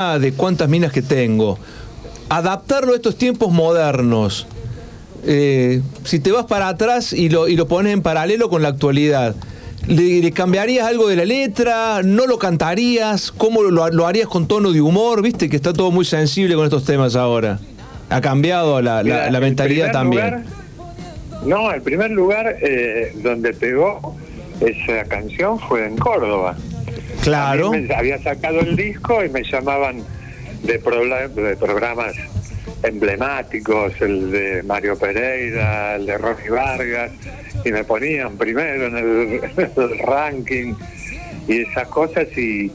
[0.00, 1.58] de cuántas minas que tengo.
[2.30, 4.46] Adaptarlo a estos tiempos modernos.
[5.26, 8.68] Eh, si te vas para atrás y lo, y lo pones en paralelo con la
[8.68, 9.34] actualidad,
[9.86, 12.00] ¿le, cambiarías algo de la letra?
[12.02, 13.30] ¿No lo cantarías?
[13.30, 15.20] ¿Cómo lo, harías con tono de humor?
[15.20, 17.58] Viste que está todo muy sensible con estos temas ahora.
[18.08, 19.02] Ha cambiado la,
[19.38, 20.44] mentalidad también.
[21.44, 24.16] no, el primer lugar eh, donde pegó
[24.62, 26.56] esa canción fue en Córdoba.
[27.22, 27.72] Claro.
[27.96, 30.02] había sacado el disco y me llamaban
[30.62, 32.14] de, de programas
[32.82, 37.12] emblemáticos, el de Mario Pereira, el de Ronnie Vargas,
[37.64, 40.74] y me ponían primero en el, ranking
[41.46, 42.70] y esas cosas y,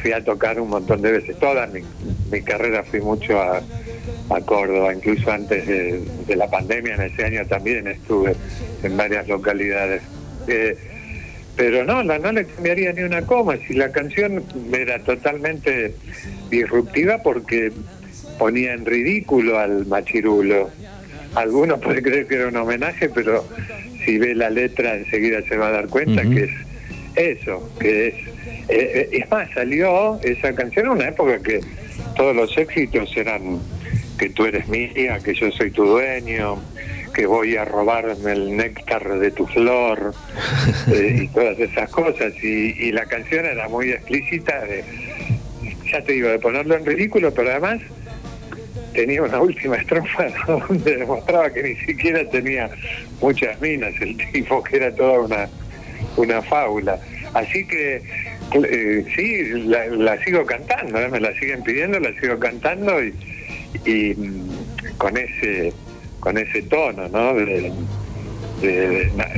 [0.00, 1.36] fui a tocar un montón de veces.
[1.40, 3.60] Toda mi, carrera fui mucho a,
[4.46, 8.34] Córdoba, incluso antes de, la pandemia, en ese año también estuve
[8.82, 10.02] en varias localidades.
[10.46, 10.76] Eh,
[11.56, 15.94] pero no, no le cambiaría ni una coma, si la canción era totalmente
[16.50, 17.72] disruptiva porque
[18.38, 20.70] ponía en ridículo al machirulo.
[21.34, 23.46] Algunos pueden creer que era un homenaje, pero
[24.04, 26.50] si ve la letra enseguida se va a dar cuenta que es
[27.14, 28.14] eso, que es...
[28.68, 31.60] Eh, eh, es más, salió esa canción en una época que
[32.16, 33.60] todos los éxitos eran
[34.18, 36.62] que tú eres mía, que yo soy tu dueño,
[37.12, 40.14] que voy a robarme el néctar de tu flor
[40.92, 42.32] eh, y todas esas cosas.
[42.42, 44.84] Y, la canción era muy explícita, de,
[45.90, 47.80] ya te digo, de ponerlo en ridículo, pero además
[48.92, 52.70] tenía una última estrofa donde demostraba que ni siquiera tenía
[53.20, 55.48] muchas minas el tipo, que era toda una,
[56.16, 56.98] una fábula.
[57.34, 58.02] Así que
[58.54, 61.08] eh, sí, la, sigo cantando, ¿eh?
[61.08, 63.14] me la siguen pidiendo, la sigo cantando y,
[63.86, 65.72] y mm, con ese
[66.22, 67.34] con ese tono, ¿no?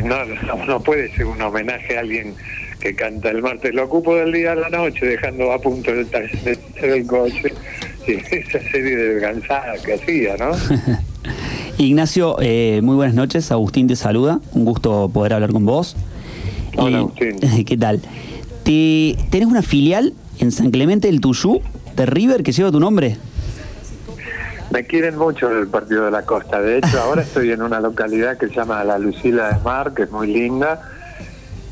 [0.04, 2.34] no, no puede ser un homenaje a alguien
[2.78, 6.06] que canta el martes, lo ocupo del día a la noche, dejando a punto el
[6.06, 7.54] taller del coche.
[8.06, 10.50] esa serie de desgansada que hacía, ¿no?
[11.78, 13.50] Ignacio, eh, muy buenas noches.
[13.50, 14.40] Agustín te saluda.
[14.52, 15.96] Un gusto poder hablar con vos.
[16.76, 17.38] Hola, Agustín.
[17.64, 18.02] ¿Qué tal?
[18.62, 21.62] Te, ¿Tenés una filial en San Clemente del Tuyú
[21.96, 23.16] de River que lleva tu nombre?
[24.74, 26.60] Me quieren mucho el Partido de la Costa.
[26.60, 30.02] De hecho, ahora estoy en una localidad que se llama La Lucila de Mar, que
[30.02, 30.82] es muy linda,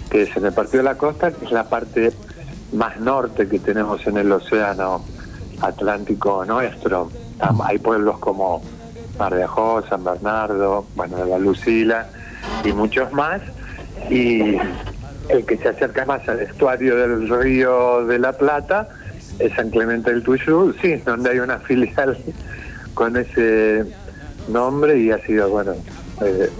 [0.08, 2.12] que es en el Partido de la Costa, que es la parte
[2.72, 5.04] más norte que tenemos en el océano
[5.60, 7.10] Atlántico nuestro.
[7.64, 8.62] Hay pueblos como
[9.19, 12.06] Mar de Ajó, San Bernardo, bueno, La Lucila
[12.62, 13.42] y muchos más.
[14.10, 14.58] Y
[15.28, 18.90] el que se acerca más al estuario del río de la Plata
[19.40, 22.16] es San Clemente del Tuyú, sí, donde hay una filial
[22.94, 23.84] con ese
[24.48, 25.72] nombre y ha sido, bueno,
[26.25, 26.50] eh,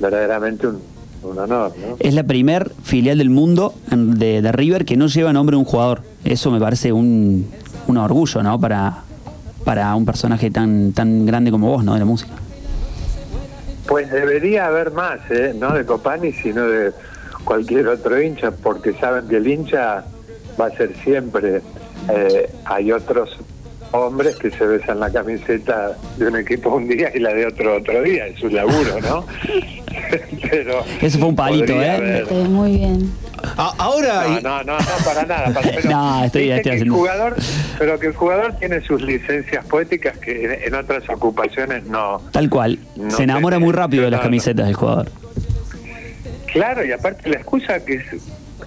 [0.00, 0.80] verdaderamente un,
[1.22, 1.72] honor.
[1.78, 1.96] ¿no?
[1.98, 5.64] Es la primer filial del mundo de, de, River que no lleva nombre de un
[5.66, 6.02] jugador.
[6.24, 7.46] Eso me parece un,
[7.86, 8.58] un orgullo, ¿no?
[8.58, 9.02] Para,
[9.64, 11.92] para un personaje tan, tan grande como vos, ¿no?
[11.92, 12.32] De la música.
[13.86, 15.54] Pues debería haber más, ¿eh?
[15.58, 16.92] No de Copani, sino de
[17.44, 20.04] cualquier otro hincha, porque saben que el hincha
[20.58, 21.60] va a ser siempre.
[22.08, 23.36] Eh, hay otros
[23.92, 27.76] hombres que se besan la camiseta de un equipo un día y la de otro
[27.76, 29.24] otro día, es su laburo, ¿no?
[30.50, 32.24] pero eso fue un palito, ¿eh?
[32.48, 33.12] Muy bien.
[33.56, 34.40] ahora.
[34.42, 35.48] No, no, no, para nada.
[35.84, 36.94] no, estoy, estoy haciendo...
[36.94, 37.36] jugador,
[37.78, 42.20] pero que el jugador tiene sus licencias poéticas que en, otras ocupaciones no.
[42.32, 42.78] Tal cual.
[43.08, 45.10] Se enamora muy rápido de las camisetas del jugador.
[46.52, 48.04] Claro, y aparte la excusa que es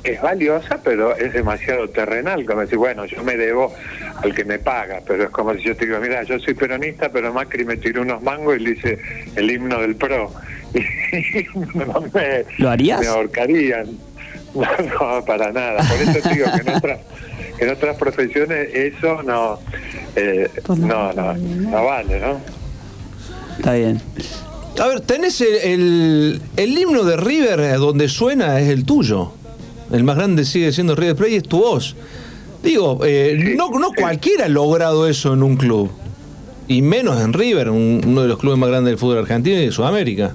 [0.04, 3.74] es valiosa, pero es demasiado terrenal, como decir, bueno, yo me debo
[4.22, 7.10] al que me paga, pero es como si yo te digo, mira, yo soy peronista,
[7.10, 9.00] pero Macri me tiró unos mangos y le hice
[9.36, 10.32] el himno del PRO.
[11.14, 11.46] Y
[12.62, 13.00] ¿Lo harías?
[13.00, 13.88] Me ahorcarían.
[14.54, 15.78] No, para nada.
[15.78, 17.00] Por eso digo que en otras,
[17.58, 19.60] en otras profesiones eso no,
[20.16, 22.40] eh, no, no, no vale, ¿no?
[23.58, 24.00] Está bien.
[24.80, 29.34] A ver, tenés el, el himno de River donde suena es el tuyo
[29.94, 31.96] el más grande sigue siendo River Plate y es tu voz.
[32.64, 35.92] Digo, eh, no, no cualquiera ha logrado eso en un club.
[36.68, 39.72] Y menos en River, uno de los clubes más grandes del fútbol argentino y de
[39.72, 40.34] Sudamérica.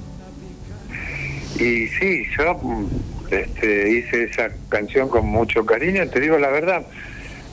[1.57, 2.61] Y sí, yo
[3.31, 6.87] este, hice esa canción con mucho cariño, te digo la verdad.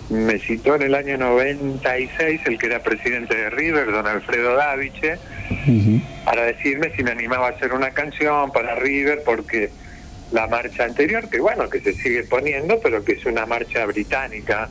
[0.09, 5.17] Me citó en el año 96 el que era presidente de River, don Alfredo Daviche,
[6.23, 9.71] para decirme si me animaba a hacer una canción para River, porque
[10.31, 14.69] la marcha anterior, que bueno, que se sigue poniendo, pero que es una marcha británica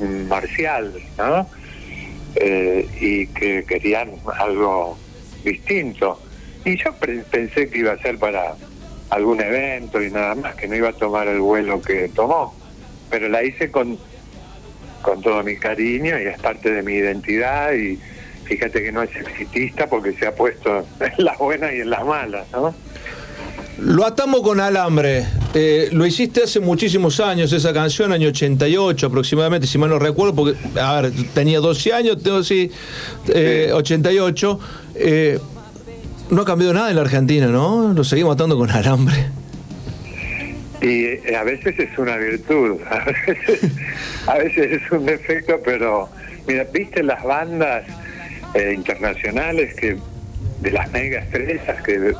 [0.00, 1.48] mm, marcial, ¿no?
[2.36, 4.98] Eh, y que querían algo
[5.42, 6.20] distinto.
[6.64, 6.94] Y yo
[7.30, 8.54] pensé que iba a ser para
[9.10, 12.54] algún evento y nada más, que no iba a tomar el vuelo que tomó,
[13.08, 13.98] pero la hice con
[15.06, 17.96] con todo mi cariño y es parte de mi identidad y
[18.44, 22.04] fíjate que no es exitista porque se ha puesto en las buenas y en las
[22.04, 22.74] malas, ¿no?
[23.78, 25.26] Lo atamos con alambre.
[25.54, 30.34] Eh, lo hiciste hace muchísimos años, esa canción, año 88 aproximadamente, si mal no recuerdo,
[30.34, 32.70] porque, a ver, tenía 12 años, tengo sí,
[33.28, 34.60] eh, 88.
[34.94, 35.38] Eh,
[36.30, 37.92] no ha cambiado nada en la Argentina, ¿no?
[37.92, 39.26] Lo seguimos atando con alambre.
[40.80, 43.60] Y eh, a veces es una virtud, a veces,
[44.26, 46.08] a veces es un defecto, pero
[46.46, 47.84] mira, viste las bandas
[48.54, 49.96] eh, internacionales que
[50.60, 52.14] de las mega estrellas que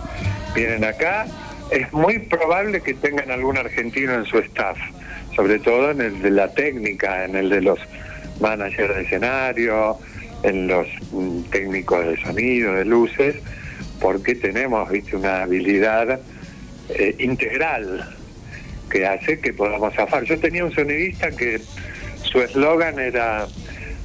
[0.55, 1.26] vienen acá,
[1.71, 4.79] es muy probable que tengan algún argentino en su staff,
[5.35, 7.79] sobre todo en el de la técnica, en el de los
[8.41, 9.99] managers de escenario,
[10.43, 13.37] en los mm, técnicos de sonido, de luces,
[14.01, 16.21] porque tenemos, viste, una habilidad
[16.91, 18.15] eh, integral
[18.91, 20.25] que hace que podamos zafar.
[20.25, 21.61] Yo tenía un sonidista que
[22.23, 23.47] su eslogan era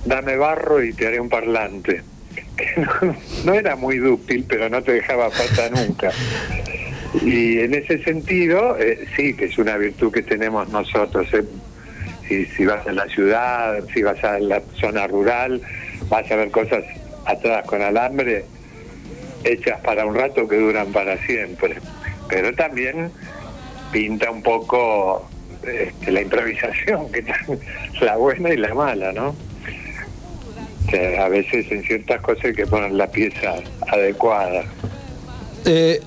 [0.06, 2.02] dame barro y te haré un parlante.
[2.58, 3.16] Que no,
[3.46, 6.12] no era muy dúctil, pero no te dejaba pasar nunca.
[7.14, 11.28] Y en ese sentido, eh, sí, que es una virtud que tenemos nosotros.
[11.34, 11.44] eh.
[12.56, 15.62] Si, vas a la ciudad, si vas a la zona rural,
[16.08, 16.86] vas a ver cosas
[17.26, 18.46] atadas con alambre
[19.44, 21.76] hechas para un rato que duran para siempre.
[22.30, 23.12] Pero también
[23.92, 25.28] pinta un poco
[25.68, 27.26] este, la improvisación, que
[28.02, 29.36] la buena y la mala, ¿no?
[31.20, 33.56] A veces en ciertas cosas hay que poner la pieza
[33.88, 34.64] adecuada.
[35.66, 36.02] Eh,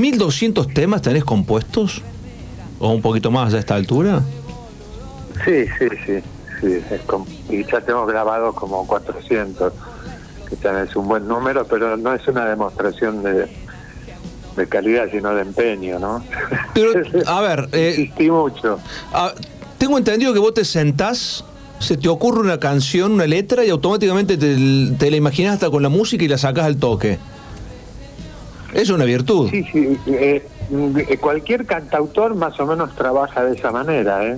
[0.00, 2.02] ¿1200 temas tenés compuestos?
[2.78, 4.22] ¿O un poquito más a esta altura?
[5.44, 6.22] Sí, sí, sí.
[6.60, 6.94] sí
[7.48, 9.72] y ya tengo grabados como 400,
[10.48, 13.48] que también es un buen número, pero no es una demostración de,
[14.56, 16.24] de calidad, sino de empeño, ¿no?
[16.72, 16.92] Pero,
[17.26, 18.78] a ver, eh, mucho.
[19.78, 21.44] Tengo entendido que vos te sentás,
[21.78, 24.56] se te ocurre una canción, una letra y automáticamente te,
[24.98, 27.18] te la imaginas hasta con la música y la sacas al toque.
[28.74, 29.48] Es una virtud.
[29.50, 29.96] Sí, sí.
[30.06, 30.46] eh,
[31.08, 34.36] eh, cualquier cantautor más o menos trabaja de esa manera, ¿eh?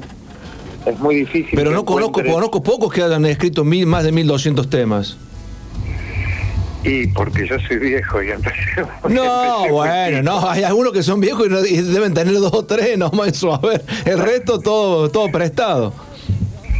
[0.84, 1.50] Es muy difícil.
[1.54, 5.16] Pero no conozco, encuentres- conozco pocos que hayan escrito mil, más de 1200 temas.
[6.84, 8.56] Y porque yo soy viejo y empecé.
[9.08, 12.52] No, empecé bueno, no, hay algunos que son viejos y, no- y deben tener dos
[12.52, 13.42] o tres nomás.
[13.50, 15.92] A ver, el resto todo, todo prestado.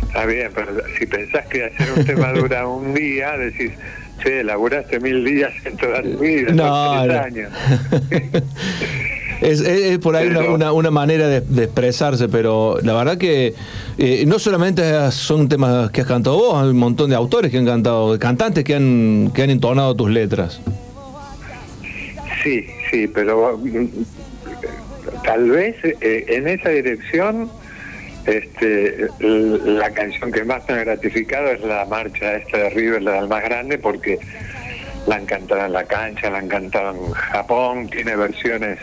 [0.06, 3.72] Está bien, pero si pensás que hacer un tema dura un día, decís,
[4.22, 7.12] che, laburaste mil días en toda tu vida, No, no.
[7.20, 7.50] años.
[9.42, 13.18] Es, es- es por ahí una, una- una manera de, de expresarse, pero la verdad
[13.18, 13.52] que
[13.98, 17.58] eh, no solamente son temas que has cantado vos, hay un montón de autores que
[17.58, 20.58] han cantado, de cantantes que han, que han entonado tus letras.
[22.42, 23.86] Sí, sí, pero mm,
[25.22, 27.50] tal vez eh, en esa dirección
[28.26, 33.12] este, la canción que más me ha gratificado es la marcha esta de River, la
[33.12, 34.18] del más grande, porque
[35.06, 38.78] la han cantado en la cancha, la han cantado en Japón, tiene versiones,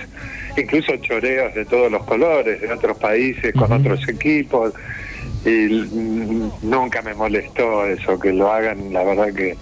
[0.57, 4.74] incluso choreos de todos los colores, de otros países, con otros equipos,
[5.45, 5.90] y
[6.62, 9.57] nunca me molestó eso, que lo hagan, la verdad que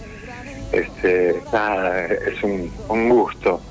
[0.72, 3.62] este, nada, es un, un gusto.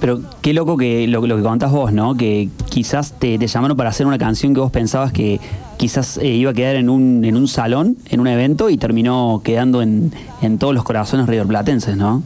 [0.00, 2.16] Pero qué loco que lo, que contás vos, ¿no?
[2.16, 5.40] Que quizás te, llamaron para hacer una canción que vos pensabas que
[5.78, 9.40] quizás eh, iba a quedar en un, en un salón, en un evento, y terminó
[9.44, 10.12] quedando en,
[10.42, 12.22] en todos los corazones riverplatenses, ¿no?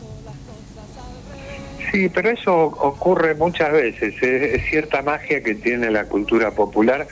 [1.93, 4.15] Sí, pero eso ocurre muchas veces.
[4.21, 7.07] Es, es cierta magia que tiene la cultura popular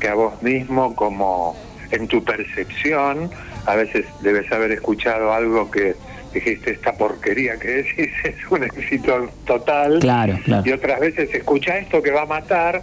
[0.00, 1.56] que a vos mismo, como
[1.90, 3.30] en tu percepción,
[3.66, 5.94] a veces debes haber escuchado algo que
[6.34, 9.98] dijiste, esta porquería que decís es un éxito total.
[10.00, 10.62] Claro, claro.
[10.66, 12.82] Y otras veces escucha esto que va a matar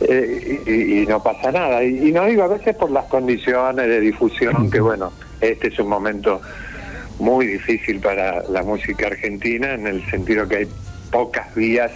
[0.00, 1.82] eh, y, no pasa nada.
[1.82, 5.78] Y, y no digo a veces por las condiciones de difusión, que bueno, este es
[5.78, 6.40] un momento
[7.18, 10.68] muy difícil para la música argentina en el sentido que hay
[11.10, 11.92] pocas vías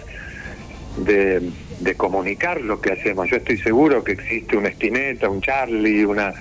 [0.97, 1.49] de,
[1.79, 3.29] de comunicar lo que hacemos.
[3.29, 6.33] Yo estoy seguro que existe una Spinetta, un Charlie, una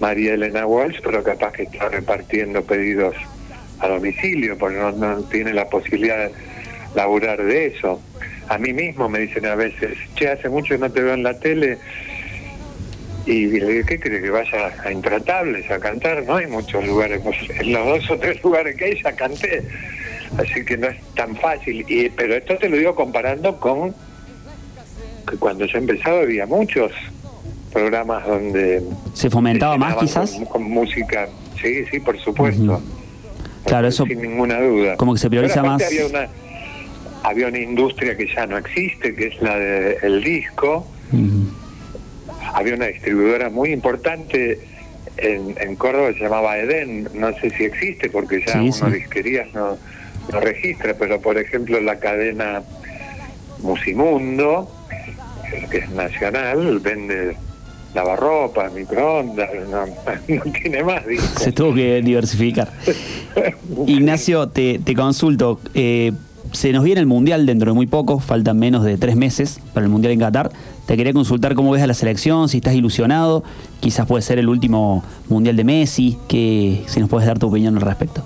[0.00, 3.14] María Elena Walsh, pero capaz que está repartiendo pedidos
[3.80, 6.32] a domicilio porque no, no tiene la posibilidad de
[6.94, 8.00] laburar de eso.
[8.48, 11.22] A mí mismo me dicen a veces, che, hace mucho que no te veo en
[11.22, 11.78] la tele.
[13.26, 16.24] Y le digo, ¿qué crees que vaya a Intratables a cantar?
[16.24, 19.62] No hay muchos lugares, pues en los dos o tres lugares que hay ya canté.
[20.36, 21.86] Así que no es tan fácil.
[21.88, 23.94] Y, pero esto te lo digo comparando con
[25.28, 26.92] que cuando yo empezaba había muchos
[27.72, 28.82] programas donde...
[29.14, 30.32] ¿Se fomentaba se más quizás?
[30.32, 31.28] Con, con música,
[31.60, 32.82] sí, sí, por supuesto.
[33.64, 34.96] Claro, eso Sin ninguna duda.
[34.96, 36.28] como que se prioriza más- Había una,
[37.22, 41.48] había una industria que ya no existe, que es la del disco Ujú.
[42.54, 44.58] había una distribuidora muy importante
[45.16, 48.84] en, Córdoba se llamaba Edén, no sé si existe porque ya Sí, uno sí.
[48.98, 49.78] disquerías no,
[50.32, 52.62] no registra, pero por ejemplo la cadena
[53.60, 54.70] Musimundo,
[55.70, 57.36] que es nacional, vende
[57.94, 61.02] lavarropa, microondas, no, no tiene más.
[61.38, 62.70] Se tuvo que diversificar.
[63.86, 65.60] Ignacio, te, te consulto.
[65.74, 66.12] eh,
[66.52, 69.84] se nos viene el Mundial dentro de muy poco, faltan menos de tres meses para
[69.84, 70.50] el Mundial en Qatar.
[70.86, 73.42] Te quería consultar cómo ves a la selección, si estás ilusionado,
[73.80, 77.74] quizás puede ser el último Mundial de Messi, que, si nos puedes dar tu opinión
[77.76, 78.22] al respecto.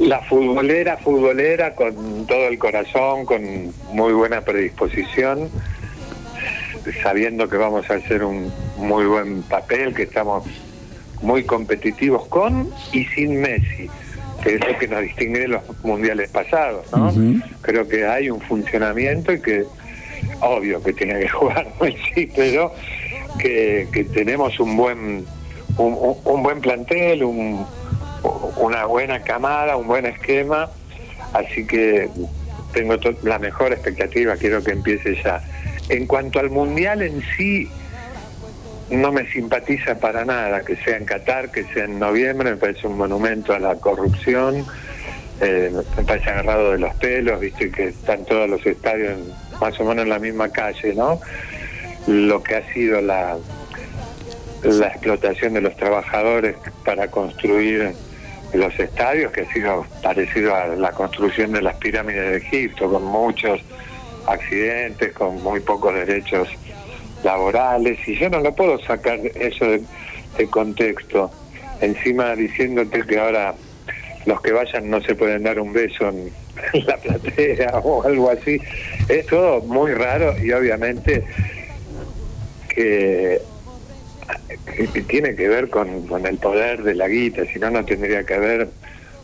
[0.00, 3.42] La futbolera, futbolera, con todo el corazón, con
[3.92, 5.50] muy buena predisposición,
[7.02, 10.44] sabiendo que vamos a hacer un muy buen papel, que estamos
[11.22, 13.88] muy competitivos con y sin Messi,
[14.42, 17.12] que es lo que nos distingue de los mundiales pasados, ¿no?
[17.60, 19.64] Creo que hay un funcionamiento y que,
[20.40, 22.72] obvio que tiene que jugar Messi, pero
[23.38, 25.24] que, que tenemos un buen,
[25.76, 27.66] un, buen plantel, un,
[28.56, 30.70] una buena camada, un buen esquema,
[31.32, 32.08] así que
[32.72, 35.42] tengo la mejor expectativa, quiero que empiece ya.
[35.90, 37.68] En cuanto al mundial en sí,
[38.90, 42.86] no me simpatiza para nada que sea en Qatar, que sea en noviembre, me parece
[42.86, 44.64] un monumento a la corrupción,
[45.40, 49.78] eh, me parece agarrado de los pelos, viste que están todos los estadios en- más
[49.80, 51.20] o menos en la misma calle, ¿no?
[52.06, 53.36] Lo que ha sido la,
[54.62, 57.92] la explotación de los trabajadores para construir
[58.52, 63.04] los estadios, que ha sido parecido a la construcción de las pirámides de Egipto, con
[63.04, 63.60] muchos
[64.30, 66.48] accidentes, con muy pocos derechos
[67.22, 69.82] laborales, y yo no lo puedo sacar eso de,
[70.48, 71.30] contexto.
[71.82, 73.54] Encima diciéndote que ahora
[74.24, 76.32] los que vayan no se pueden dar un beso en,
[76.86, 78.58] la platea o algo así.
[79.08, 81.24] Es todo muy raro y obviamente
[82.74, 83.42] que
[85.08, 88.34] tiene que ver con, con el poder de la guita, si no, no tendría que
[88.34, 88.68] haber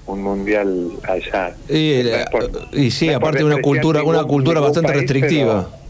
[0.06, 1.54] un mundial allá.
[1.68, 5.02] Y, No eh, por- y sí, no aparte de una cultura, una cultura bastante país,
[5.02, 5.68] restrictiva.
[5.70, 5.86] pero-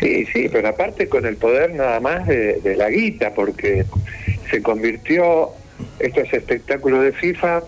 [0.00, 3.86] Sí, sí, pero aparte con el poder nada más de, de la guita, porque
[4.50, 5.50] se convirtió
[5.98, 7.62] estos espectáculos de FIFA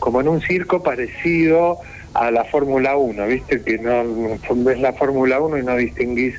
[0.00, 1.78] como en un circo parecido
[2.14, 3.62] a la Fórmula 1, ¿viste?
[3.62, 4.04] Que no
[4.56, 6.34] ves la Fórmula 1 y no distinguís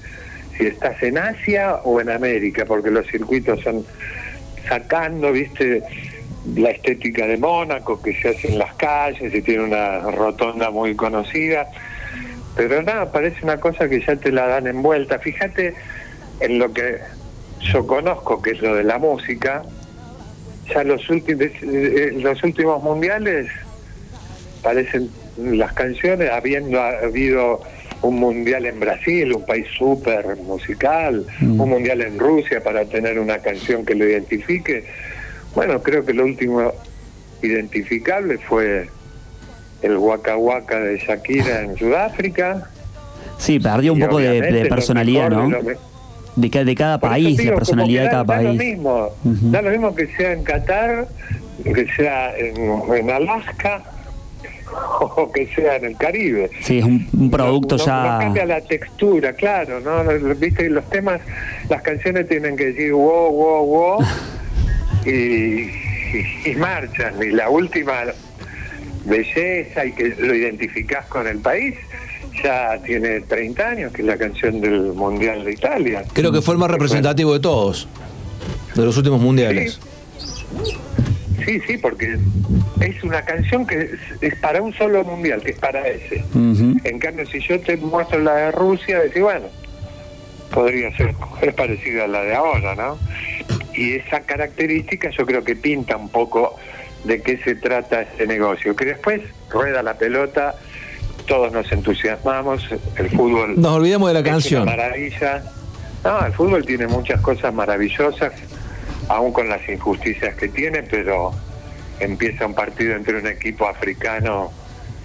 [0.58, 3.86] si estás en Asia o en América, porque los circuitos son
[4.68, 5.84] sacando, ¿viste?
[6.56, 10.96] La estética de Mónaco que se hace en las calles y tiene una rotonda muy
[10.96, 11.68] conocida.
[12.56, 15.20] Pero nada, parece una cosa que ya te la dan envuelta.
[15.20, 15.76] Fíjate
[16.40, 16.98] en lo que
[17.62, 19.64] yo conozco, que es lo de la música.
[20.74, 23.48] Ya los últimos, los últimos mundiales
[24.64, 27.62] parecen las canciones, habiendo habido
[28.02, 31.60] un mundial en Brasil, un país súper musical, Mm.
[31.62, 34.84] un mundial en Rusia para tener una canción que lo identifique.
[35.58, 36.72] Bueno, creo que lo último
[37.42, 38.88] identificable fue
[39.82, 42.70] el Waka Waka de Shakira en Sudáfrica.
[43.40, 45.50] Sí, perdió un poco de, personalidad, ¿no?
[45.50, 45.76] de me-
[46.36, 48.60] De, ca- de cada país, digo, la personalidad de cada da, da lo país.
[48.60, 49.50] mismo, Ujú.
[49.52, 51.08] da lo mismo que sea en Qatar,
[51.64, 52.56] que sea en,
[52.96, 53.82] en Alaska
[55.16, 56.52] o que sea en el Caribe.
[56.62, 58.12] Sí, es un, un producto no, no- ya.
[58.14, 60.04] no cambia la textura, claro, ¿no?
[60.36, 61.20] Viste, los temas,
[61.68, 64.00] las canciones tienen que decir wow, wow, wow
[65.10, 67.16] y, y, marchan.
[67.22, 68.04] Y la última
[69.06, 71.76] belleza y que lo identificás con el país
[72.44, 76.04] ya tiene 30 años, que es la canción del Mundial de Italia.
[76.14, 77.88] Creo que fue el más representativo de todos,
[78.76, 79.80] de los últimos mundiales.
[81.46, 82.18] Sí, sí, porque
[82.82, 86.24] es una canción que es, es para un solo mundial, que es para ese.
[86.34, 89.48] En cambio, si yo te muestro la de Rusia, decís, bueno,
[90.54, 92.98] podría ser es parecida a la de ahora, ¿no?
[93.78, 96.56] Y esa característica yo creo que pinta un poco
[97.04, 100.56] de qué se trata este negocio, que después rueda la pelota,
[101.28, 102.68] todos nos entusiasmamos,
[102.98, 104.66] el fútbol Nos olvidamos de la es una canción.
[104.66, 105.44] maravilla.
[106.04, 108.34] No, el fútbol tiene muchas cosas maravillosas,
[109.10, 111.32] aún con las injusticias que tiene, pero
[112.00, 114.52] empieza un partido entre un equipo africano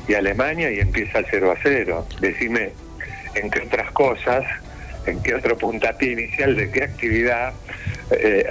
[0.09, 2.07] y Alemania y empieza 0 a 0.
[2.21, 2.73] Decime
[3.35, 4.45] en qué otras cosas,
[5.07, 7.52] en qué otro puntapié inicial, de qué actividad
[8.21, 8.47] eh,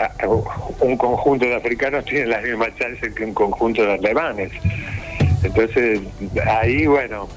[0.81, 4.51] un conjunto de africanos tiene la misma chance que un conjunto de alemanes.
[5.43, 6.01] Entonces,
[6.45, 7.27] ahí, bueno,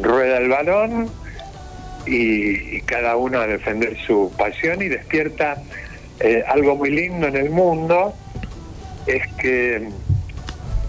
[0.00, 1.08] rueda el balón
[2.06, 5.62] y, y cada uno a defender su pasión y despierta
[6.20, 8.14] eh, algo muy lindo en el mundo,
[9.06, 9.88] es que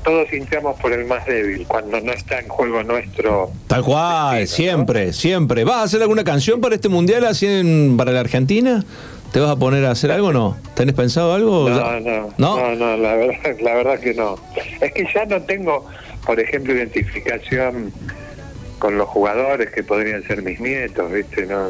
[0.04, 3.52] todos hinchamos por el más débil cuando no está en juego nuestro.
[3.68, 5.64] Tal cual, destino, siempre, siempre.
[5.64, 8.84] ¿Vas a hacer alguna canción para este mundial así en- para la Argentina?
[9.34, 10.56] ¿Te vas a poner a hacer algo o no?
[10.76, 11.68] ¿Tenés pensado algo?
[11.68, 14.36] No, no, no, no, la, verdad, la verdad que no.
[14.80, 15.88] Es que ya no tengo,
[16.24, 17.92] por ejemplo, identificación
[18.78, 21.48] con los jugadores que podrían ser mis nietos, ¿viste?
[21.48, 21.70] No,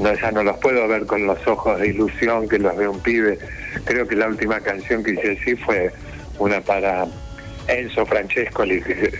[0.00, 2.98] no, ya no los puedo ver con los ojos de ilusión que los ve un
[2.98, 3.38] pibe.
[3.84, 5.92] Creo que la última canción que hice así fue
[6.40, 7.06] una para
[7.68, 9.12] Enzo Francescoli, que,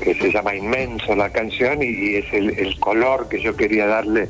[0.00, 4.28] que se llama Inmenso la canción, y, es el, el color que yo quería darle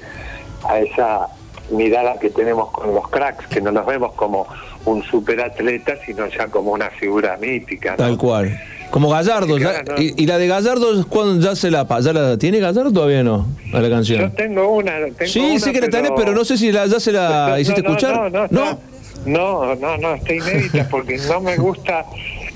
[0.66, 1.28] a esa
[1.70, 4.46] mirada que tenemos con los cracks, que no nos vemos como
[4.84, 7.96] un superatleta, sino ya como una figura mítica.
[7.96, 8.58] Tal cual.
[8.90, 9.56] Como Gallardo.
[9.96, 13.46] y, la de Gallardo, ¿cuándo ya se la, ya la tiene Gallardo todavía no?
[13.72, 14.20] A la canción.
[14.20, 14.92] Yo tengo una.
[15.24, 18.30] sí, sí que la tenés, pero no sé si ya se la hiciste escuchar.
[18.30, 18.78] No, no,
[19.24, 22.04] no, no, no, está inédita porque no me gusta.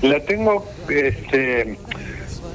[0.03, 1.75] La tengo este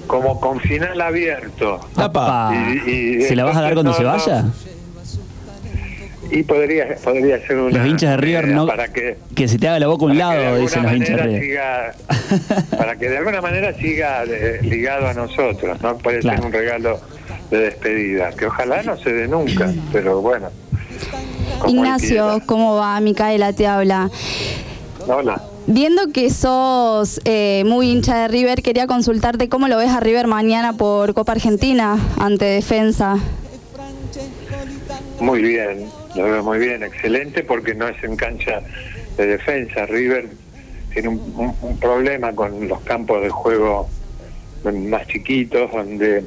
[0.07, 1.81] como con final abierto.
[1.97, 4.45] ¿Se la vas a dar cuando se vaya?
[6.33, 7.79] Y podría, podría ser una.
[7.79, 8.67] Los hinchas de River no.
[8.67, 11.95] Para que, que se te haga la boca un lado, dicen los hinchas de River.
[12.79, 15.99] para que de alguna manera siga eh, ligado a nosotros, ¿no?
[15.99, 16.99] Puede ser un regalo
[17.51, 20.49] de despedida, que ojalá no se dé nunca, pero bueno.
[21.69, 22.99] Ignacio, ¿cómo va?
[23.01, 24.11] Micaela te habla.
[25.07, 25.43] Hola.
[25.67, 30.29] Viendo que sos eh, muy hincha de River, quería consultarte cómo lo ves a River
[30.29, 33.19] mañana por Copa Argentina ante Defensa.
[35.21, 38.63] Muy bien, lo veo muy bien, excelente, porque no es en cancha
[39.17, 39.87] de defensa.
[39.87, 40.29] River
[40.93, 43.89] tiene un, problema con los campos de juego
[44.65, 46.25] más chiquitos, donde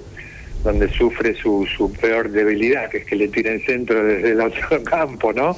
[0.63, 4.84] donde sufre su, su peor debilidad, que es que le tiren centro desde el otro
[4.84, 5.56] campo, ¿no?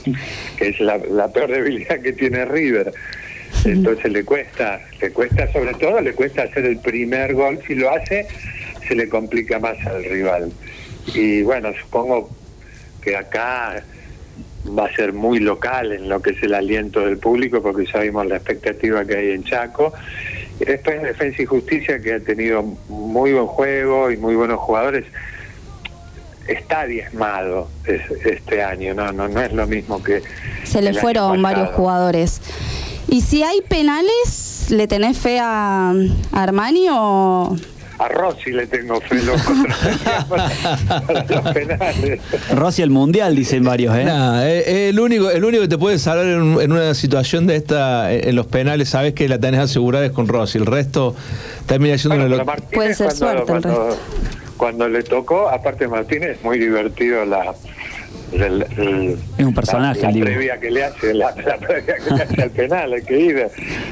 [0.57, 2.91] Que es la, la peor debilidad que tiene River.
[3.63, 7.57] Entonces le cuesta, le cuesta sobre todo, le cuesta hacer el primer gol.
[7.65, 8.27] Si lo hace,
[8.85, 10.51] se le complica más al rival.
[11.13, 12.29] Y bueno, supongo
[13.01, 13.81] que acá
[14.77, 17.99] va a ser muy local en lo que es el aliento del público, porque ya
[17.99, 19.93] vimos la expectativa que hay en Chaco.
[20.59, 25.05] Y después Defensa y Justicia, que ha tenido muy buen juego y muy buenos jugadores,
[26.47, 30.23] está diezmado este año, no, no, no es lo mismo que...
[30.63, 32.41] Se le fueron varios jugadores.
[33.09, 35.93] ¿Y si hay penales, le tenés fe a
[36.31, 37.55] Armani o...?
[37.99, 39.17] A Rossi le tengo fe
[40.29, 40.49] para,
[41.27, 42.21] los penales.
[42.53, 44.05] Rossi el mundial, dicen varios, ¿eh?
[44.07, 44.89] ¿eh?
[44.89, 48.45] el, único, el único que te puede salvar en, una situación de esta, en los
[48.45, 50.59] penales, sabes que la tenés asegurada es con Rossi.
[50.59, 51.15] El resto
[51.65, 53.97] termina siendo una Puede ser suerte el resto.
[54.57, 57.53] Cuando le tocó, aparte Martínez, muy divertido la
[58.31, 62.93] es un personaje la, previa que le hace la, previa que le hace al penal
[62.93, 63.47] hay que ir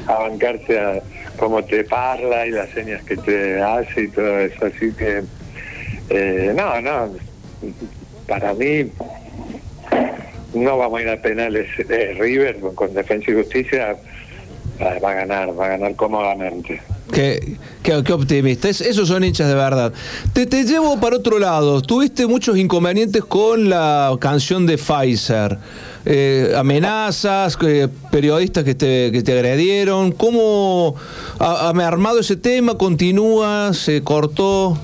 [0.07, 1.01] a bancarse a
[1.37, 4.65] cómo te parla y las señas que te hace y todo eso.
[4.65, 5.23] Así que
[6.09, 7.09] eh, no no
[8.27, 8.91] para mí
[10.53, 13.95] no vamos a ir a penales de River con defensa y justicia
[14.81, 16.81] va a ganar va a ganar cómodamente
[17.13, 18.67] Qué, qué, optimista.
[18.67, 19.93] esos son hinchas de verdad.
[20.33, 21.81] Te, te llevo para otro lado.
[21.81, 25.59] Tuviste muchos inconvenientes con la canción de Pfizer.
[26.05, 27.57] Eh, amenazas,
[28.11, 30.11] periodistas que te, que te agredieron.
[30.11, 30.95] ¿Cómo
[31.39, 32.75] ha, ha armado ese tema?
[32.75, 33.73] ¿Continúa?
[33.73, 34.77] ¿Se cortó?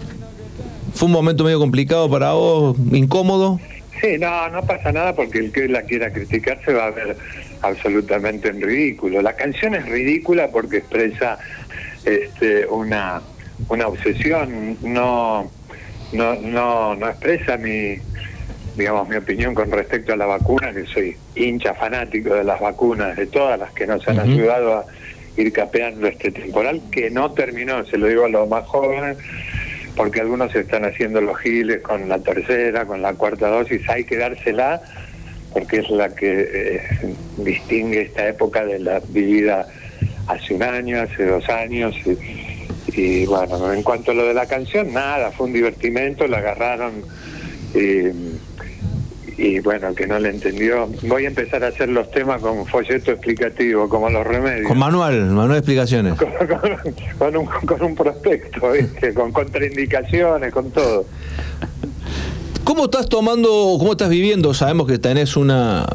[0.93, 2.77] ¿Fue un momento medio complicado para vos?
[2.91, 3.59] ¿Incómodo?
[3.99, 7.15] Sí, no, no pasa nada porque el que la quiera criticar se va a ver
[7.61, 9.21] absolutamente en ridículo.
[9.21, 11.37] La canción es ridícula porque expresa
[12.05, 13.21] este, una,
[13.69, 15.49] una obsesión, no,
[16.13, 17.97] no, no, no expresa mi,
[18.75, 23.15] digamos, mi opinión con respecto a la vacuna, que soy hincha fanático de las vacunas,
[23.15, 24.85] de todas las que nos han ayudado a
[25.37, 29.17] ir capeando este temporal, que no terminó, se lo digo a los más jóvenes,
[29.95, 34.17] porque algunos están haciendo los giles con la tercera, con la cuarta dosis, hay que
[34.17, 34.81] dársela,
[35.53, 36.81] porque es la que eh,
[37.43, 39.67] distingue esta época de la vivida
[40.27, 41.95] hace un año, hace dos años.
[42.87, 47.03] Y, bueno, en cuanto a lo de la canción, nada, fue un divertimento, la agarraron.
[49.37, 50.87] y bueno, que no le entendió.
[51.03, 54.67] Voy a empezar a hacer los temas con folleto explicativo, como los remedios.
[54.67, 56.13] Con manual, manual de explicaciones.
[57.17, 58.61] Con, un, con un prospecto,
[59.15, 61.05] con contraindicaciones, con todo.
[62.63, 64.53] ¿Cómo estás tomando, cómo estás viviendo?
[64.53, 65.85] Sabemos que tenés una,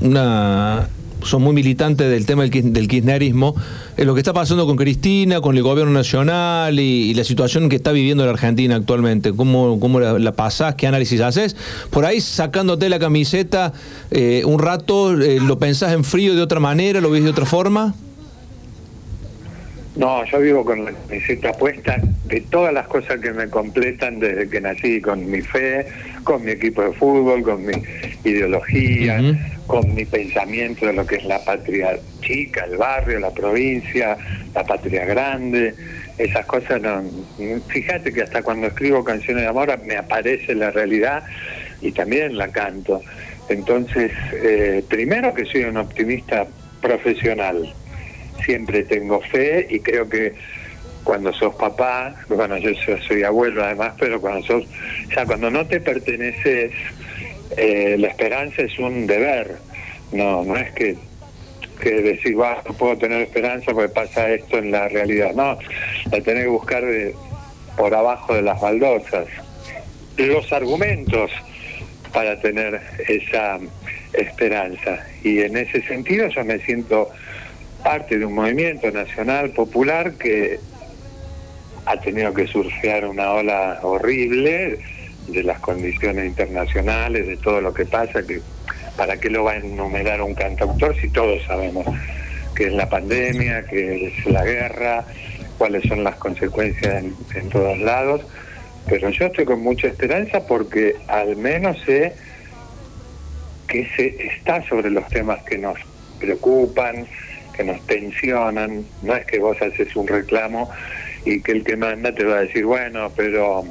[0.00, 0.88] una
[1.22, 3.54] son muy militantes del tema del, kirchnerismo,
[3.96, 7.92] lo que está pasando con Cristina, con el gobierno nacional y, la situación que está
[7.92, 9.32] viviendo la Argentina actualmente.
[9.32, 10.74] ¿Cómo, cómo la, pasás?
[10.76, 11.56] ¿Qué análisis haces?
[11.90, 13.72] Por ahí sacándote la camiseta
[14.10, 17.00] eh, un rato, eh, ¿lo pensás en frío de otra manera?
[17.00, 17.94] ¿Lo ves de otra forma?
[19.98, 24.48] No, yo vivo con la camiseta puesta de todas las cosas que me completan desde
[24.48, 25.88] que nací, con mi fe,
[26.22, 27.72] con mi equipo de fútbol, con mi
[28.22, 29.20] ideología,
[29.66, 34.16] con mi pensamiento de lo que es la patria chica, el barrio, la provincia,
[34.54, 35.74] la patria grande.
[36.16, 37.02] Esas cosas no.
[37.66, 41.24] Fíjate que hasta cuando escribo canciones de amor me aparece la realidad
[41.80, 43.02] y también la canto.
[43.48, 46.46] Entonces, eh, primero que soy un optimista
[46.80, 47.74] profesional,
[48.44, 50.34] siempre tengo fe y creo que
[51.04, 52.70] cuando sos papá, bueno, yo
[53.06, 54.64] soy abuelo además, pero cuando sos,
[55.14, 56.72] ya cuando no te perteneces,
[57.56, 59.56] eh, la esperanza es un deber,
[60.12, 60.96] no, no es que,
[61.80, 65.58] que decir, va, no puedo tener esperanza porque pasa esto en la realidad, no,
[66.12, 67.14] la tenés que buscar de,
[67.76, 69.26] por abajo de las baldosas.
[70.18, 71.30] Los argumentos
[72.12, 73.58] para tener esa
[74.12, 75.06] esperanza.
[75.22, 77.10] Y en ese sentido yo me siento
[77.82, 80.60] parte de un movimiento nacional popular que
[81.86, 84.78] ha tenido que surfear una ola horrible
[85.28, 88.40] de las condiciones internacionales, de todo lo que pasa, que
[88.96, 91.86] para qué lo va a enumerar un cantautor si todos sabemos
[92.54, 95.04] que es la pandemia, que es la guerra,
[95.56, 98.22] cuáles son las consecuencias en, en todos lados,
[98.88, 102.14] pero yo estoy con mucha esperanza porque al menos sé
[103.68, 105.78] que se está sobre los temas que nos
[106.18, 107.06] preocupan,
[107.58, 110.70] que nos tensionan, no es que vos haces un reclamo
[111.24, 113.64] y que el que manda te va a decir, bueno, pero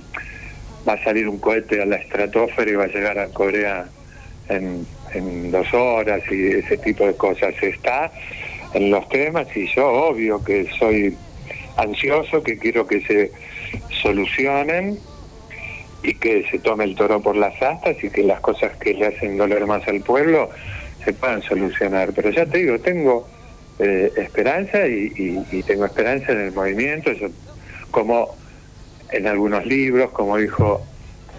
[0.87, 3.85] va a salir un cohete a la estratosfera y va a llegar a Corea
[4.49, 7.55] en, en dos horas y ese tipo de cosas.
[7.61, 8.11] Está
[8.73, 11.15] en los temas y yo obvio que soy
[11.77, 13.31] ansioso, que quiero que se
[14.01, 14.99] solucionen
[16.03, 19.07] y que se tome el toro por las astas y que las cosas que le
[19.07, 20.49] hacen doler más al pueblo
[21.05, 22.11] se puedan solucionar.
[22.13, 23.36] Pero ya te digo, tengo
[23.79, 27.11] eh, esperanza y, tengo esperanza en el movimiento,
[27.91, 28.35] como
[29.11, 30.83] en algunos libros, como dijo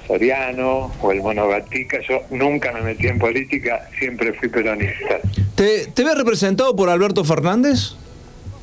[0.07, 5.21] Soriano o el Mono Gatica, yo nunca me metí en política, siempre fui peronista.
[5.55, 7.95] ¿Te, ¿Te ves representado por Alberto Fernández?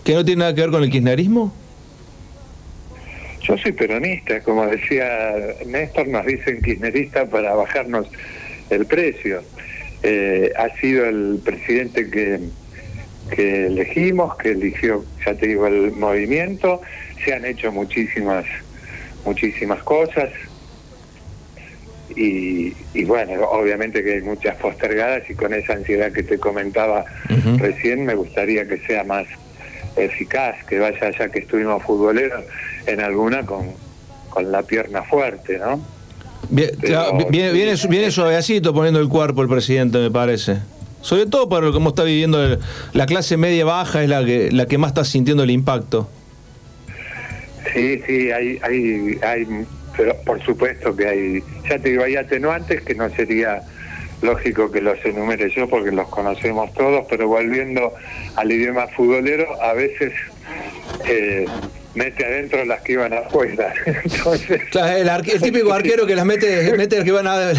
[0.03, 1.53] ¿Que no tiene nada que ver con el kirchnerismo?
[3.41, 5.33] Yo soy peronista, como decía
[5.67, 8.07] Néstor, nos dicen kirchnerista para bajarnos
[8.69, 9.43] el precio.
[10.01, 12.39] Eh, ha sido el presidente que
[13.29, 16.81] que elegimos, que eligió, ya te digo, el movimiento.
[17.23, 18.45] Se han hecho muchísimas,
[19.25, 20.29] muchísimas cosas.
[22.15, 22.73] Y,
[23.05, 27.03] bueno, obviamente que hay muchas postergadas y con esa ansiedad que te comentaba
[27.57, 29.27] recién me gustaría que sea más
[29.97, 32.45] eficaz, que vaya ya que estuvimos futboleros
[32.85, 33.71] en alguna con,
[34.29, 35.81] con la pierna fuerte, ¿no?
[36.49, 40.57] viene, viene suavecito poniendo el cuerpo el presidente, me parece.
[41.05, 42.57] Sobre todo para cómo está viviendo
[42.93, 46.09] la clase media baja, es la que, la que más está sintiendo el impacto.
[47.71, 49.65] Sí, sí, hay, hay, hay,
[49.95, 53.61] pero por supuesto que hay, ya te digo, hay atenuantes que no sería
[54.23, 57.93] lógico que los enumere yo porque los conocemos todos, pero volviendo
[58.35, 60.11] al idioma futbolero, a veces
[61.07, 61.45] eh,
[61.93, 63.71] mete adentro las que iban afuera.
[63.85, 64.59] Entonces...
[64.73, 67.51] el, típico arquero que las mete, mete las que iban a...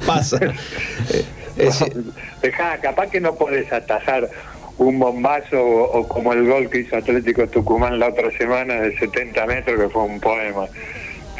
[0.06, 0.38] pasa.
[2.42, 4.28] Dejá, capaz que no puedes atajar
[4.78, 9.46] un bombazo o, como el gol que hizo Atlético Tucumán la otra semana de 70
[9.46, 10.66] metros, que fue un poema.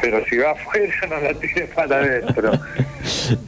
[0.00, 2.52] Pero si va afuera, no la tires para adentro.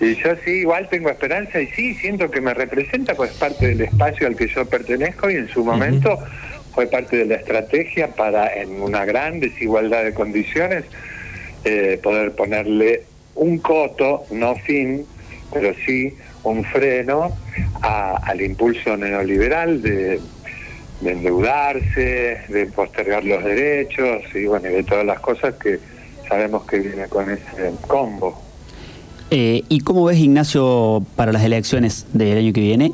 [0.00, 3.82] Y yo sí, igual tengo esperanza y sí, siento que me representa, pues parte del
[3.82, 6.18] espacio al que yo pertenezco y en su momento
[6.72, 10.84] fue parte de la estrategia para, en una gran desigualdad de condiciones,
[11.64, 13.02] eh, poder ponerle
[13.34, 15.04] un coto, no fin,
[15.52, 17.30] pero sí un freno
[17.82, 20.20] al impulso neoliberal de,
[21.02, 25.78] endeudarse, de postergar los derechos y bueno, de todas las cosas que
[26.28, 28.40] sabemos que viene con ese combo.
[29.30, 32.90] Eh, ¿Y cómo ves, Ignacio, para las elecciones del año que viene?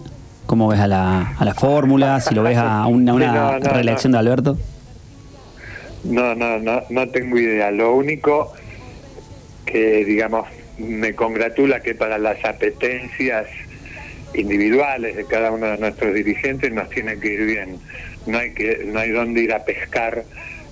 [0.46, 2.20] ¿Cómo ves a la, a la fórmula?
[2.20, 4.56] Si lo ves a una, una reelección de Alberto.
[6.04, 7.70] No, no, no, no tengo idea.
[7.70, 8.52] Lo único
[9.64, 10.46] que, digamos,
[10.78, 13.46] me congratula que para las apetencias
[14.34, 17.78] individuales de cada uno de nuestros dirigentes nos tiene que ir bien.
[18.26, 20.24] No hay que no hay dónde ir a pescar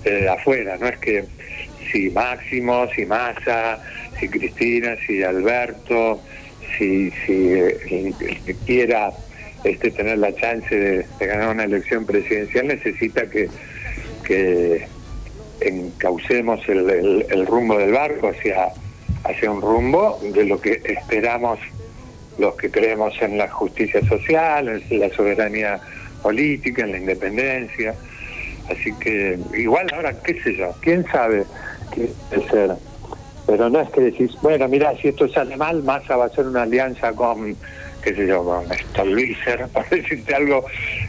[0.03, 0.77] eh, afuera.
[0.77, 1.25] No es que
[1.91, 3.79] si Máximo, si Massa,
[4.19, 6.21] si Cristina, si Alberto,
[6.77, 8.13] si, si eh,
[8.45, 9.11] que quiera
[9.63, 13.49] este tener la chance de, ganar una elección presidencial necesita que,
[14.23, 14.87] que
[15.61, 18.67] encaucemos el, el rumbo del barco hacia
[19.25, 21.59] hacia un rumbo de lo que esperamos
[22.37, 25.79] los que creemos en la justicia social, en la soberanía
[26.21, 27.95] política, en la independencia.
[28.69, 31.45] Así que igual ahora, qué sé yo, quién sabe
[31.93, 32.75] qué puede.
[33.47, 36.47] Pero no es que decís, bueno, mira, si esto sale mal, Massa va a hacer
[36.47, 37.55] una alianza con,
[38.03, 40.65] qué sé yo, con Stolbizer, para decirte algo,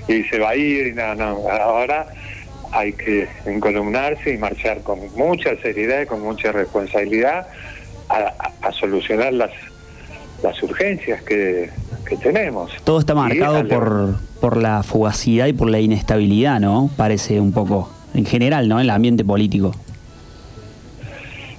[0.07, 2.07] y se va a ir, y no, no, ahora
[2.73, 7.47] hay que encolumnarse y marchar con mucha seriedad y con mucha responsabilidad
[8.09, 9.51] a, solucionar las,
[10.43, 11.71] las urgencias que,
[12.07, 12.73] que tenemos.
[12.85, 16.91] Todo está marcado por, por la fugacidad y por la inestabilidad, ¿no?
[16.97, 18.79] Parece un poco, en general, ¿no?
[18.79, 19.75] En el ambiente político.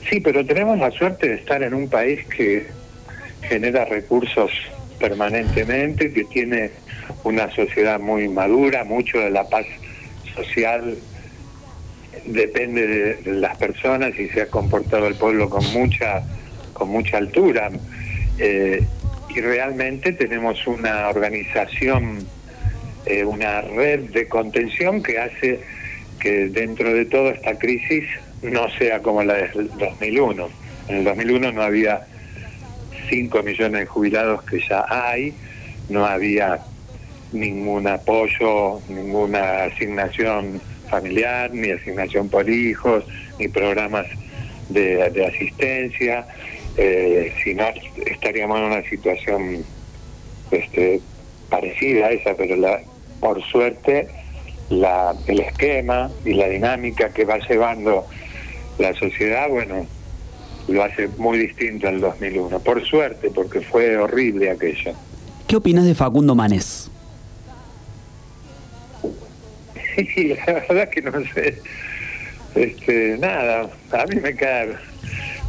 [0.10, 2.68] Sí, pero tenemos la suerte de estar en un país que
[3.42, 4.52] genera recursos
[5.00, 6.72] permanentemente, que tiene
[7.24, 9.66] una sociedad muy madura, mucho de la paz
[10.36, 10.98] social
[12.26, 16.24] depende de, de las personas y se ha comportado el pueblo con mucha
[16.78, 17.72] con mucha altura
[18.40, 18.84] Eh,
[19.30, 22.28] y realmente tenemos una organización
[23.06, 25.60] eh, una red de contención que hace
[26.20, 28.04] que dentro de toda esta crisis
[28.44, 30.50] no sea como la del 2001
[30.90, 32.06] en el 2001 no había
[33.10, 35.34] 5 millones de jubilados que ya hay
[35.90, 36.60] no había
[37.32, 43.04] ningún apoyo, ninguna asignación familiar, ni asignación por hijos,
[43.40, 44.06] ni programas
[44.70, 46.26] de, de asistencia,
[46.78, 47.66] eh, si no
[48.06, 49.66] estaríamos en una situación
[50.52, 51.02] este,
[51.50, 52.82] parecida a esa, pero la,
[53.20, 54.08] por suerte
[54.70, 58.06] la, el esquema y la dinámica que va llevando
[58.78, 59.88] la sociedad, bueno,
[60.68, 62.60] lo hace muy distinto al 2001.
[62.60, 64.94] Por suerte, porque fue horrible aquello.
[65.48, 66.92] ¿Qué opinas de Facundo Manés?
[70.14, 71.60] Sí, la verdad que no sé.
[72.54, 74.76] Este, nada, a mí me cae.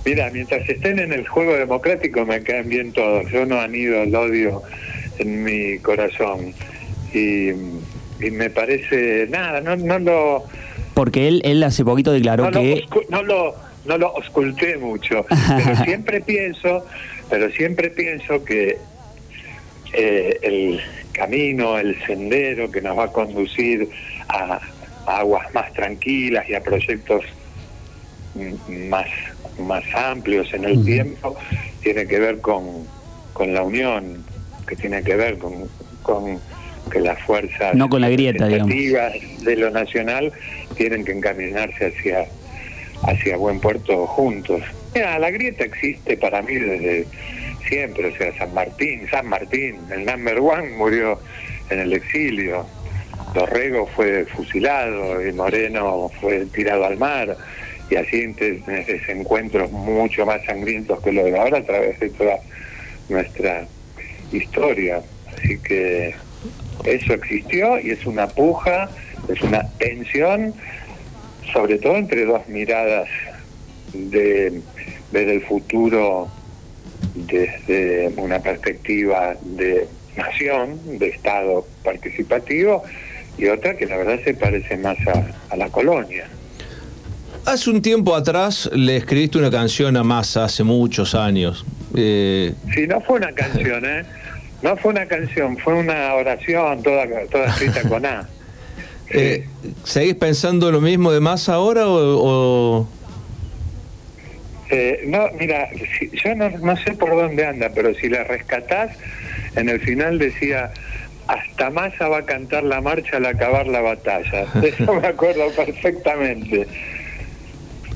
[0.08, 3.30] Mira, mientras estén en el juego democrático me caen bien todos.
[3.30, 4.62] Yo no anido el odio
[5.18, 6.54] en mi corazón.
[7.12, 10.44] Y, y me parece, nada, no, no lo.
[10.94, 12.84] Porque él, él hace poquito declaró no, lo que...
[12.86, 15.24] oscu- no lo no lo ausculté mucho
[15.56, 16.84] pero siempre pienso
[17.30, 18.76] pero siempre pienso que
[19.94, 20.80] eh, el
[21.12, 23.88] camino el sendero que nos va a conducir
[24.28, 24.60] a,
[25.06, 27.24] a aguas más tranquilas y a proyectos
[28.88, 29.06] más
[29.58, 31.36] más amplios en el tiempo
[31.82, 32.86] tiene que ver con,
[33.32, 34.24] con la unión
[34.66, 35.68] que tiene que ver con,
[36.02, 36.38] con
[36.90, 40.32] que las fuerzas No con la grieta, de lo nacional
[40.76, 42.26] tienen que encaminarse hacia
[43.02, 44.62] hacia buen puerto juntos.
[44.94, 47.06] Mira, la grieta existe para mí desde
[47.68, 51.20] siempre, o sea, San Martín, San Martín, el number one murió
[51.70, 52.66] en el exilio,
[53.34, 57.36] Dorrego fue fusilado y Moreno fue tirado al mar,
[57.90, 62.38] y así entre desencuentros mucho más sangrientos que lo de ahora a través de toda
[63.08, 63.66] nuestra
[64.32, 65.00] historia.
[65.36, 66.14] Así que
[66.84, 68.88] eso existió y es una puja,
[69.28, 70.54] es una tensión
[71.52, 73.08] sobre todo entre dos miradas
[73.92, 74.60] de
[75.12, 76.28] ver el futuro
[77.14, 82.82] desde una perspectiva de nación, de Estado participativo,
[83.38, 86.28] y otra que la verdad se parece más a, a la colonia.
[87.46, 91.64] Hace un tiempo atrás le escribiste una canción a Massa, hace muchos años.
[91.96, 94.04] Eh, Si no fue una canción, ¿eh?
[94.62, 98.28] No fue una canción, fue una oración toda, toda escrita con A.
[99.10, 99.16] Sí.
[99.16, 99.48] eh,
[99.84, 101.96] ¿Seguís pensando lo mismo de Massa ahora o,
[102.82, 102.88] o-
[104.70, 105.66] Eh, no, mira,
[105.98, 108.90] si- yo no, no sé por dónde anda, pero si la rescatás,
[109.56, 110.72] en el final decía,
[111.26, 114.44] hasta Massa va a cantar la marcha al acabar la batalla.
[114.62, 116.66] Eso me acuerdo perfectamente.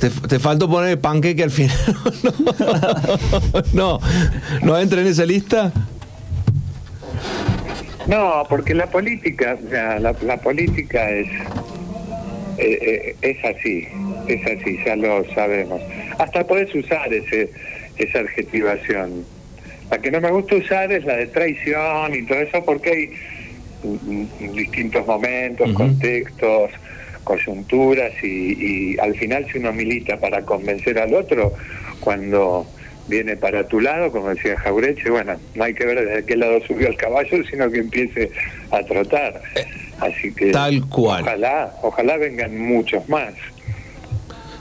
[0.03, 1.77] Te, te faltó poner panqueque al final?
[3.73, 4.01] no,
[4.63, 5.73] no entra en esa lista.
[8.09, 11.29] No, porque la política, o sea, la, la política es
[12.59, 13.87] eh, eh, es así,
[14.27, 15.81] es así, ya lo sabemos.
[16.19, 17.51] Hasta podés usar ese
[17.97, 19.25] esa adjetivación.
[19.89, 23.11] La que no me gusta usar es la de traición y todo eso porque hay
[23.85, 26.73] mm, mm, distintos momentos, contextos,
[27.25, 31.53] coyunturas y, y al final si uno milita para convencer al otro,
[32.01, 32.67] cuando
[33.09, 36.61] viene para tu lado, como decía Jaureche, bueno, no hay que ver desde qué lado
[36.67, 38.31] subió el caballo, sino que empiece
[38.71, 39.43] a trotar.
[40.01, 41.23] Así que Tal cual.
[41.23, 43.35] ojalá, ojalá vengan muchos más.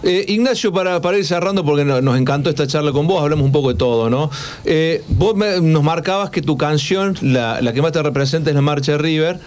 [0.04, 3.45] Eh, Ignacio, para, para ir cerrando, porque no- nos encantó esta charla con vos, hablamos
[3.45, 4.32] un poco de todo, ¿no?
[4.65, 8.56] Eh, vos me- nos marcabas que tu canción, la, la que más te representa es
[8.56, 9.39] la Marcha de River,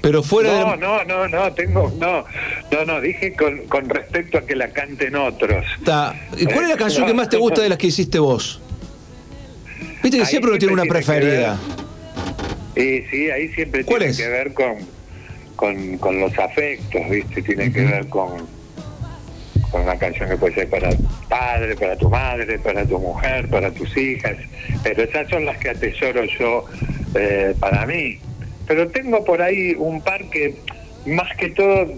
[0.00, 0.76] pero fuera No, de...
[0.78, 2.24] no, no, no, tengo, no,
[2.70, 5.64] no, no, dije con, con respecto a que la canten otros.
[5.84, 8.60] Ta- ¿Y ¿Cuál es la canción que más te gusta de las que hiciste vos?
[10.02, 11.58] Viste que Ahí siempre uno tiene una preferida.
[12.76, 14.18] Y sí, ahí siempre ¿Cuál tiene es?
[14.18, 14.74] que ver con,
[15.56, 17.42] con, con los afectos, ¿viste?
[17.42, 18.46] Tiene que ver con,
[19.72, 23.48] con una canción que puede ser para tu padre, para tu madre, para tu mujer,
[23.48, 24.36] para tus hijas,
[24.84, 26.64] pero esas son las que atesoro yo
[27.16, 28.20] eh, para mí.
[28.68, 30.54] Pero tengo por ahí un par que,
[31.06, 31.88] más que todo,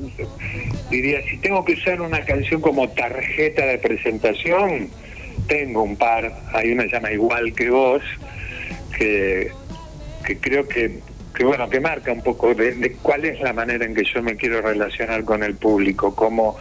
[0.88, 4.88] diría, si tengo que usar una canción como tarjeta de presentación,
[5.48, 8.02] tengo un par, hay una llama Igual que vos,
[8.96, 9.50] que,
[10.24, 11.00] que creo que
[11.40, 14.36] que bueno, que marca un poco de, cuál es la manera en que yo me
[14.36, 16.56] quiero relacionar con el público, como,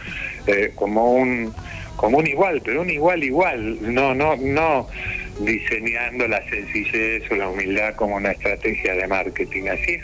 [0.46, 1.52] eh, como un
[1.96, 4.88] como un igual, pero un igual igual, no, no, no
[5.44, 10.02] diseñando la sencillez o la humildad como una estrategia de marketing, así es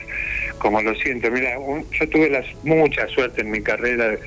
[0.59, 1.31] como lo siento.
[1.31, 1.57] Mira,
[1.93, 4.19] yo tuve mucha suerte en mi carrera de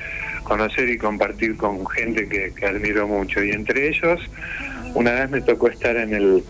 [0.43, 4.19] conocer y compartir con gente que, que admiro mucho, y entre ellos,
[4.93, 6.43] una vez me tocó estar en el,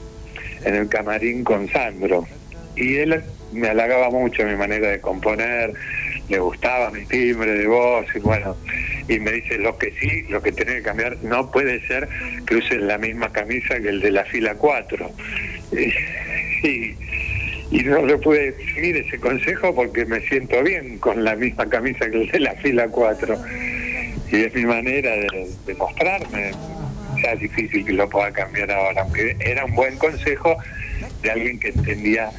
[0.65, 2.28] en el camarín con Sandro,
[2.76, 5.74] y él me halagaba mucho mi manera de componer,
[6.30, 8.56] le gustaba mi timbre de voz y bueno,
[9.10, 12.08] y me dice lo que sí, lo que tiene que cambiar, no puede ser
[12.45, 15.12] que uses la misma camisa que el de la fila 4.
[17.72, 22.10] Y, no le pude seguir ese consejo porque me siento bien con la misma camisa
[22.10, 23.38] que el de la fila 4.
[24.32, 26.52] Y es mi manera de, de mostrarme.
[27.24, 30.58] Ya es difícil que lo pueda cambiar ahora, aunque era un buen consejo
[31.22, 32.32] de alguien que entendía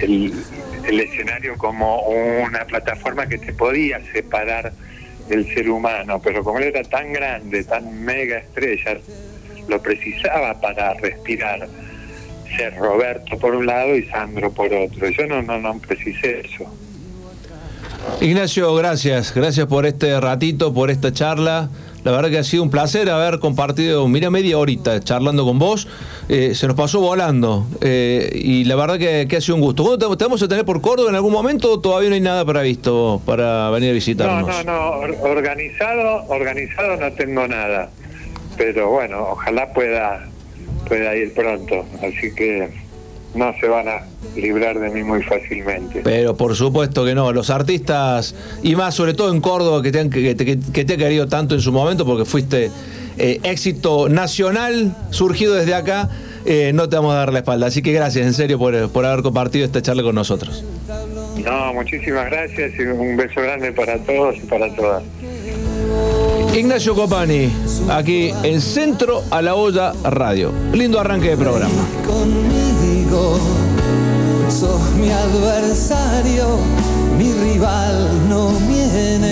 [0.00, 4.72] el escenario como una plataforma que te podía separar
[5.28, 8.98] del ser humano, pero como él era tan grande, tan mega estrella,
[9.68, 11.68] lo precisaba para respirar
[12.56, 15.08] ser Roberto por un lado y Sandro por otro.
[15.08, 16.64] Yo no, no, no precisé eso.
[18.20, 19.32] Ignacio, gracias.
[19.34, 21.70] Gracias por este ratito, por esta charla.
[22.04, 25.86] La verdad que ha sido un placer haber compartido, mira, media horita charlando con vos.
[26.28, 27.66] Eh, se nos pasó volando.
[27.80, 29.84] Eh, y la verdad que, ha sido un gusto.
[29.84, 33.22] ¿Cuándo te, vamos a tener por Córdoba en algún momento todavía no hay nada previsto
[33.24, 34.48] para venir a visitarnos?
[34.48, 35.22] No, no, no.
[35.22, 37.90] Organizado, organizado no tengo nada.
[38.56, 40.28] Pero bueno, ojalá pueda,
[40.88, 41.84] pueda ir pronto.
[42.02, 42.81] Así que
[43.34, 44.02] no se van a
[44.36, 46.00] librar de mí muy fácilmente.
[46.04, 50.00] Pero por supuesto que no, los artistas, y más sobre todo en Córdoba, que te,
[50.00, 52.70] han, que, te ha querido tanto en su momento, porque fuiste
[53.18, 56.08] eh, éxito nacional surgido desde acá,
[56.44, 57.66] eh, no te vamos a dar la espalda.
[57.66, 60.64] Así que gracias, en serio, por, por haber compartido esta charla con nosotros.
[61.44, 65.02] No, muchísimas gracias y un beso grande para todos y para todas.
[66.54, 67.50] Ignacio Copani,
[67.90, 70.52] aquí en Centro a la Olla Radio.
[70.72, 72.51] Lindo arranque de programa
[74.48, 76.56] sos mi adversario,
[77.18, 78.48] mi rival, no
[78.84, 79.31] enemigo.